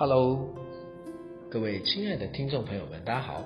[0.00, 0.48] Hello，
[1.50, 3.44] 各位亲爱的听众朋友们，大家好，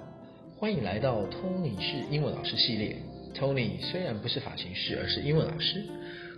[0.57, 2.97] 欢迎来到 Tony 是英文老师系列。
[3.35, 5.85] Tony 虽然不是发型师，而是英文老师，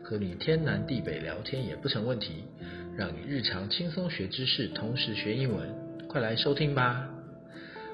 [0.03, 2.45] 和你天南地北聊天也不成问题，
[2.97, 5.69] 让你日常轻松学知识，同时学英文，
[6.09, 7.11] 快来收听吧！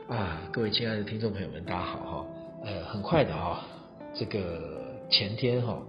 [0.09, 2.27] 啊，各位亲爱的听众朋友们，大家好哈，
[2.65, 3.67] 呃，很快的啊，
[4.15, 5.83] 这个前天哈。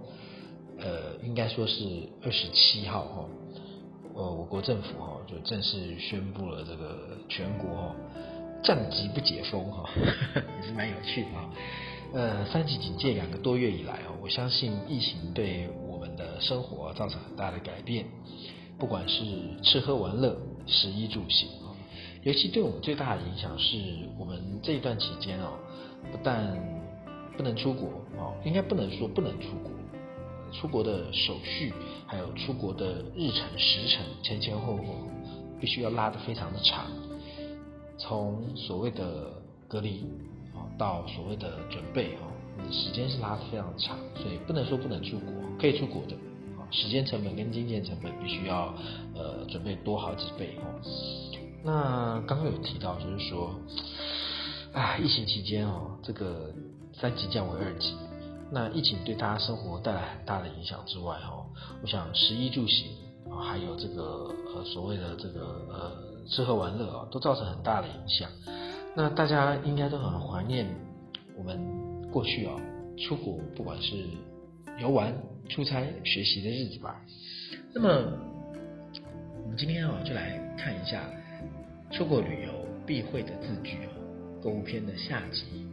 [0.80, 1.84] 呃，应该说是
[2.24, 3.28] 二十七号哈，
[4.14, 7.94] 呃，我国政府哈就正式宣布了这个全国哈
[8.62, 9.90] 降级不解封哈，
[10.60, 11.50] 也是蛮有趣的啊。
[12.12, 18.06] 呃，三级警戒两个多月以来哦，我相信疫情对我们的生活造成很大的改变，
[18.78, 19.24] 不管是
[19.64, 21.74] 吃喝玩乐、食衣住行啊，
[22.22, 23.76] 尤其对我们最大的影响是
[24.16, 25.58] 我们这一段期间哦，
[26.12, 26.56] 不但
[27.36, 29.72] 不能出国哦，应该不能说不能出国。
[30.54, 31.72] 出国的手续，
[32.06, 34.84] 还有出国的日程时程，前前后后
[35.60, 36.86] 必须要拉得非常的长。
[37.98, 39.32] 从所谓的
[39.68, 40.04] 隔离
[40.54, 42.26] 啊，到所谓的准备啊，
[42.70, 46.14] 时间是拉得非常长，所以不能说不能出国，可以出国的
[46.56, 48.74] 啊，时间成本跟金钱成本必须要
[49.14, 50.64] 呃准备多好几倍哦。
[51.62, 53.54] 那刚刚有提到就是说，
[54.72, 56.52] 啊，疫情期间哦，这个
[56.92, 57.94] 三级降为二级。
[58.54, 61.44] 那疫情对大家生活带来很大的影响之外，哈，
[61.82, 62.86] 我想食衣住行
[63.28, 65.92] 啊，还有这个呃所谓的这个呃
[66.28, 68.30] 吃喝玩乐啊，都造成很大的影响。
[68.94, 70.72] 那大家应该都很怀念
[71.36, 71.58] 我们
[72.12, 72.54] 过去啊
[72.96, 73.96] 出国，不管是
[74.78, 75.12] 游玩、
[75.48, 77.00] 出差、学习的日子吧。
[77.74, 77.88] 那么
[79.42, 81.02] 我们今天啊就来看一下
[81.90, 82.52] 出国旅游
[82.86, 83.90] 必会的字句啊，
[84.40, 85.66] 购物篇的下集。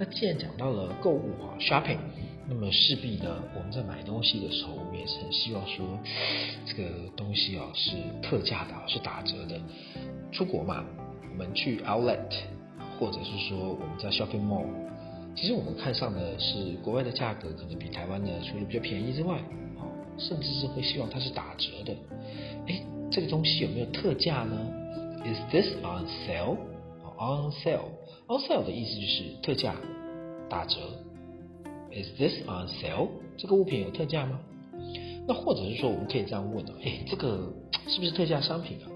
[0.00, 1.98] 那既然讲到了购物啊，shopping，
[2.48, 5.86] 那么势必呢，我们在买东西的时候，我们也是很希望说，
[6.64, 9.60] 这个东西啊是特价的，是打折的。
[10.32, 10.82] 出国嘛，
[11.30, 12.32] 我们去 outlet，
[12.98, 14.64] 或者是说我们在 shopping mall，
[15.36, 19.36] 其实我们看上的是国外的价格，可能比台湾的除了比较便宜之外，
[19.76, 19.84] 哦，
[20.16, 21.94] 甚至是会希望它是打折的。
[22.68, 24.56] 哎，这个东西有没有特价呢
[25.26, 27.99] ？Is this on sale？On sale。
[28.30, 29.74] On sale 的意思就是特价、
[30.48, 30.76] 打折。
[31.90, 33.08] Is this on sale？
[33.36, 34.38] 这个物品有特价吗？
[35.26, 37.52] 那或者是说，我们可以这样问的：哎，这个
[37.88, 38.86] 是不是特价商品啊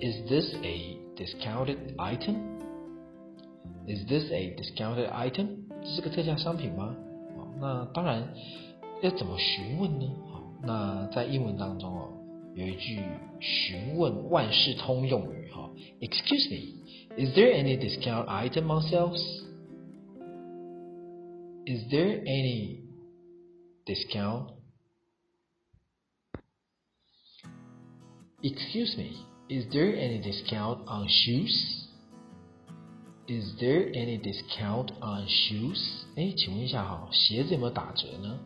[0.00, 5.46] ？Is this a discounted item？Is this a discounted item？
[5.82, 6.96] 这是个特价商品吗？
[7.38, 8.34] 啊，那当然
[9.02, 10.10] 要怎么询问呢？
[10.32, 12.08] 好，那在英文当中哦，
[12.59, 13.01] 有一句
[13.39, 15.69] 询问万事通用语哈，
[15.99, 19.19] Excuse me。Is there any discount item on sales?
[21.65, 22.81] Is there any
[23.85, 24.49] discount?
[28.43, 29.17] Excuse me,
[29.49, 31.87] is there any discount on shoes?
[33.27, 35.79] Is there any discount on shoes?
[36.15, 38.39] 哎，请问一下哈，鞋子有没有打折呢？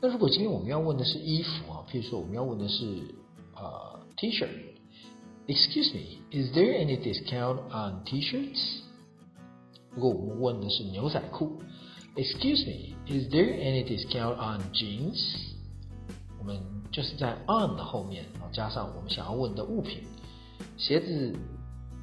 [0.00, 3.14] 那如果今天我们要问的是衣服啊，譬如说我们要问的是
[3.60, 8.80] 呃 T-shirt。Excuse me, is there any discount on T-shirts?
[9.94, 11.60] 如果我们问的是牛仔裤，
[12.16, 15.54] Excuse me, is there any discount on jeans?
[16.38, 16.60] 我们
[16.90, 20.02] 就是在 on 的后面加上我们想要问的物品，
[20.76, 21.34] 鞋子、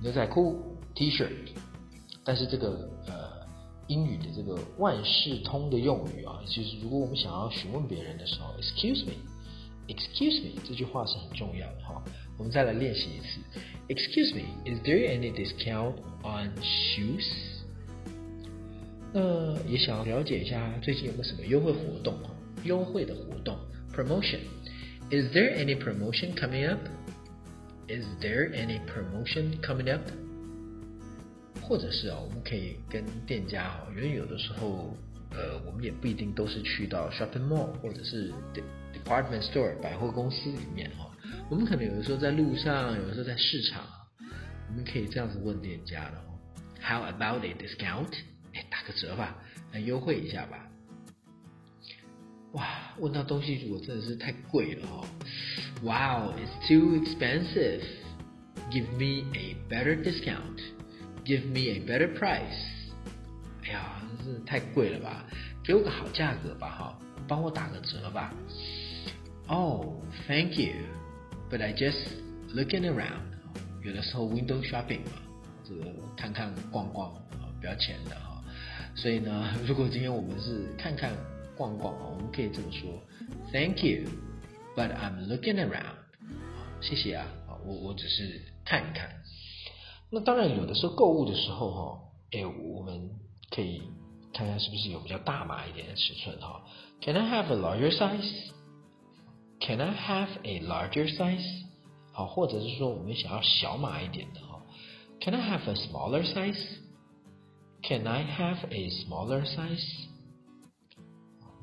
[0.01, 1.49] 牛仔裤、T-shirt。
[2.23, 3.45] 但是这个呃
[3.87, 9.11] 英语的这个万事通的用语啊，就是如果我们想要询问别人的时候，Excuse me,
[9.87, 12.03] Excuse me 这句话是很重要的哈。
[12.37, 13.39] 我们再来练习一次。
[13.89, 17.25] Excuse me, is there any discount on shoes？
[19.13, 22.31] 那也想要了解一下最近有没有什么优惠活动啊？
[22.63, 23.57] 优惠的活动，
[23.93, 26.79] promotion。Is there any promotion coming up?
[27.87, 30.01] Is there any promotion coming up?
[31.61, 34.95] 或者是啊，我们可以跟店家啊，因为有的时候，
[35.31, 38.33] 呃，我们也不一定都是去到 shopping mall 或者是
[38.92, 41.10] department store 百货公司里面哈。
[41.50, 43.82] 我们可能有的时候在路上，有的时候在市场，
[44.68, 46.38] 我们可以这样子问店家的哦。
[46.80, 48.12] How about a discount？
[48.54, 49.36] 哎，打个折吧，
[49.72, 50.66] 来优惠一下吧。
[52.52, 55.06] 哇，问到东西如果真的是太贵了哦。
[55.82, 57.82] Wow，it's too expensive.
[58.70, 60.60] Give me a better discount.
[61.24, 62.92] Give me a better price.
[63.64, 65.26] 哎呀，真是太贵了吧？
[65.62, 68.34] 给我个好价格吧，哈，帮我打个折吧。
[69.46, 70.72] Oh，thank you.
[71.50, 72.08] But I just
[72.54, 73.22] looking around，
[73.82, 75.12] 有的时候 window shopping 嘛，
[75.64, 75.84] 这个
[76.16, 78.42] 看看逛逛啊，不要钱的哈。
[78.94, 81.12] 所以呢， 如果今天我们是看看
[81.56, 83.02] 逛逛啊，我们可以这么说
[83.52, 85.96] ：Thank you，but I'm looking around。
[86.80, 87.26] 谢谢啊，
[87.64, 89.10] 我我只是看一看。
[90.10, 92.00] 那当然有的时候购物的时候哈，
[92.32, 93.10] 哎，我们
[93.50, 93.82] 可以
[94.33, 96.61] 看看是不是有比较大码一点的尺寸哈。
[97.01, 98.51] Can I have a larger size?
[99.59, 101.63] Can I have a larger size?
[102.11, 104.61] 好，或者是说我们想要小码一点的哈。
[105.21, 106.59] Can I have a smaller size?
[107.81, 110.07] Can I have a smaller size?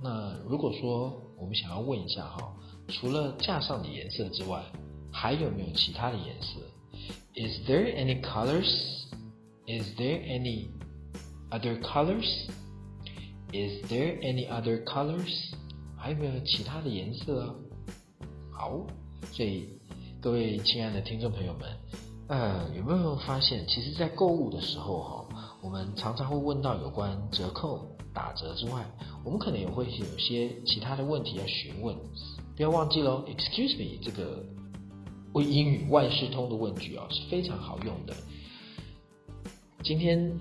[0.03, 2.57] 那如果说我们想要问一下哈，
[2.89, 4.63] 除了架上的颜色之外，
[5.13, 6.61] 还有没有其他的颜色？
[7.35, 8.67] Is there any colors?
[9.67, 10.71] Is there any
[11.52, 12.48] other colors?
[13.52, 15.54] Is there any other colors?
[15.96, 17.56] 还有没有其他的颜色？
[18.52, 18.86] 好，
[19.32, 19.80] 所以
[20.22, 21.70] 各位亲爱的听众朋友们，
[22.28, 25.26] 呃，有没有发现，其实，在购物的时候哈，
[25.62, 28.86] 我们常常会问到有关折扣、打折之外，
[29.24, 31.96] 我们可能也会有些其他的问题要询问。
[32.56, 34.44] 不要忘记喽，Excuse me，这个。
[35.34, 38.16] 为英语万事通的问句啊是非常好用的。
[39.84, 40.32] 今天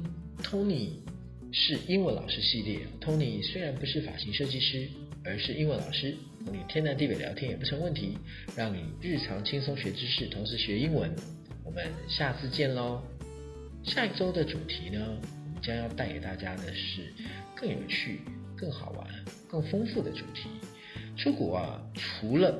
[0.42, 0.90] Tony
[1.52, 4.88] 是英文老师系列，Tony 虽然不是发型设计师，
[5.24, 8.18] 而是英文老师，和你天南地北聊天也不成问题，
[8.56, 11.14] 让你日常轻松学知识，同时学英文。
[11.64, 13.02] 我们下次见喽！
[13.82, 15.00] 下一周的主题呢，
[15.46, 17.12] 我们将要带给大家的是
[17.56, 18.20] 更有趣、
[18.56, 19.06] 更好玩、
[19.48, 20.48] 更丰富的主题。
[21.16, 22.52] 出国啊，除了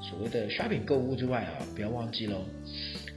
[0.00, 2.44] 所谓的 shopping 购物之外啊，不要忘记喽。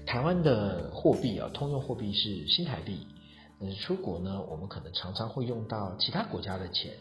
[0.06, 3.08] 台湾的货币啊，通用货币是新台币。
[3.62, 6.92] 但是出国呢，我们可能常常会用到其他国家的钱。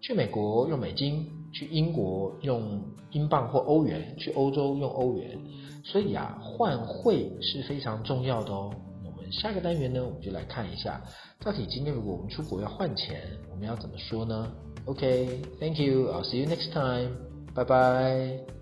[0.00, 2.82] 去美国用美金，去英国用
[3.12, 5.38] 英镑或欧元，去欧洲用欧元。
[5.84, 8.74] 所以啊，换汇是非常重要的哦。
[9.04, 11.00] 我们下个单元呢，我们就来看一下，
[11.38, 13.20] 到底今天如果我们出国要换钱，
[13.50, 14.52] 我们要怎么说呢
[14.86, 17.12] ？OK，Thank you，I'll see you next time，
[17.54, 18.61] 拜拜。